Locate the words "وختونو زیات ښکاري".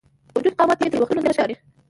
1.01-1.55